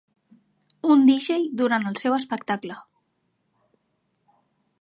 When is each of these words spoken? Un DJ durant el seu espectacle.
Un 0.93 1.03
DJ 1.09 1.37
durant 1.61 1.87
el 1.91 2.01
seu 2.05 2.17
espectacle. 2.17 2.79